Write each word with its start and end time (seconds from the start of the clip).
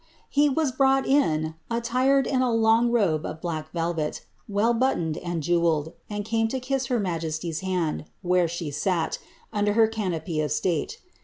ie 0.35 0.49
was 0.49 0.71
brought 0.71 1.05
in, 1.05 1.53
attired 1.69 2.25
in 2.25 2.41
a 2.41 2.51
long 2.51 2.89
robe 2.89 3.23
of 3.23 3.39
black 3.39 3.71
Telfet, 3.71 4.21
well 4.49 4.73
but* 4.73 4.95
cd 4.97 5.13
wuA 5.21 5.39
jew^ed, 5.39 5.93
and 6.09 6.25
came 6.25 6.47
to 6.47 6.57
luss 6.71 6.87
her 6.87 6.99
majesty's 6.99 7.59
hand, 7.59 8.05
whcare 8.25 8.49
she 8.49 8.71
sat, 8.71 9.19
ler 9.53 9.73
her 9.73 9.87
canopy 9.87 10.41
of 10.41 10.51
state. 10.51 10.97